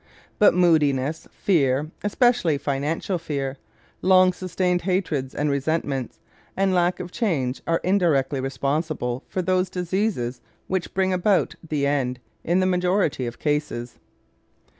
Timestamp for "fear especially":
1.31-2.57